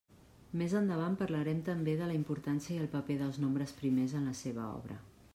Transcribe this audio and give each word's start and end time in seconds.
Més 0.59 0.71
endavant 0.77 1.17
parlarem 1.17 1.59
també 1.67 1.93
de 1.99 2.07
la 2.11 2.15
importància 2.19 2.75
i 2.75 2.79
el 2.85 2.89
paper 2.93 3.17
dels 3.19 3.37
nombres 3.43 3.75
primers 3.83 4.15
en 4.21 4.27
la 4.31 4.33
seva 4.41 4.65
obra. 4.79 4.99